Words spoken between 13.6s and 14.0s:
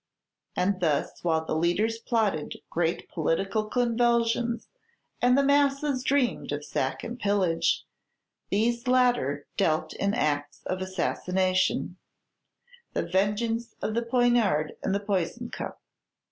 of